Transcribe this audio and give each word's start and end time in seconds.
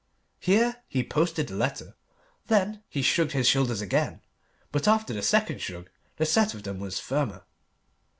Here 0.39 0.77
he 0.87 1.03
posted 1.03 1.45
the 1.45 1.55
letter. 1.55 1.95
Then 2.47 2.81
he 2.89 3.03
shrugged 3.03 3.33
his 3.33 3.47
shoulders 3.47 3.81
again, 3.81 4.21
but 4.71 4.87
after 4.87 5.13
the 5.13 5.21
second 5.21 5.61
shrug 5.61 5.91
the 6.17 6.25
set 6.25 6.55
of 6.55 6.63
them 6.63 6.79
was 6.79 6.99
firmer. 6.99 7.43